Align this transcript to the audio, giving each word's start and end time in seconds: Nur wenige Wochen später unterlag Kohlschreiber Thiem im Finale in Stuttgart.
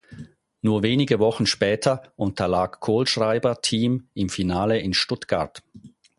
Nur 0.63 0.81
wenige 0.81 1.19
Wochen 1.19 1.45
später 1.45 2.11
unterlag 2.15 2.79
Kohlschreiber 2.79 3.61
Thiem 3.61 4.07
im 4.15 4.29
Finale 4.29 4.79
in 4.79 4.95
Stuttgart. 4.95 5.61